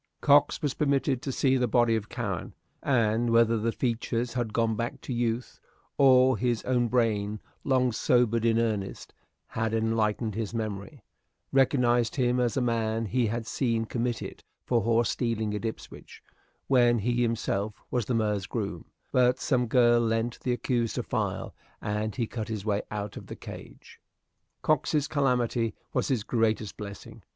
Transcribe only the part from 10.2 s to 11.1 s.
his memory,